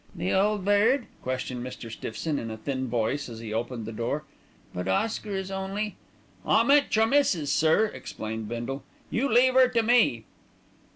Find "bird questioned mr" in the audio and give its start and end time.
0.65-1.91